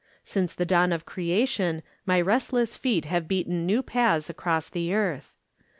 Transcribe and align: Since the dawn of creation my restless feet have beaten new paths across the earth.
Since 0.25 0.55
the 0.55 0.65
dawn 0.65 0.91
of 0.91 1.05
creation 1.05 1.83
my 2.07 2.19
restless 2.19 2.75
feet 2.75 3.05
have 3.05 3.27
beaten 3.27 3.67
new 3.67 3.83
paths 3.83 4.31
across 4.31 4.67
the 4.67 4.95
earth. 4.95 5.35